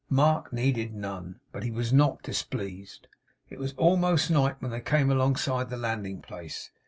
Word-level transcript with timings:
Mark 0.09 0.51
needed 0.51 0.95
none; 0.95 1.39
but 1.51 1.61
he 1.61 1.69
was 1.69 1.93
not 1.93 2.23
displeased. 2.23 3.07
It 3.51 3.59
was 3.59 3.73
almost 3.77 4.31
night 4.31 4.55
when 4.59 4.71
they 4.71 4.81
came 4.81 5.11
alongside 5.11 5.69
the 5.69 5.77
landing 5.77 6.23
place. 6.23 6.71